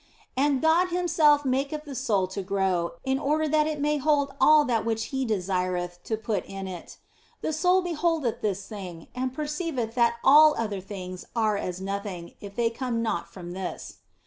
[0.35, 4.65] And God Himself maketh the soul to grow, in order that it may hold all
[4.65, 6.97] that which He desireth to put into it.
[7.43, 12.33] And the soul beholdeth this thing, and perceiveth that all other things are as nothing
[12.41, 13.97] if they come not from this.